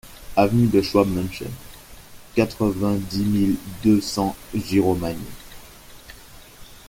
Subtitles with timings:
[0.35, 1.51] Avenue de Schwabmünchen,
[2.33, 5.19] quatre-vingt-dix mille deux cents Giromagny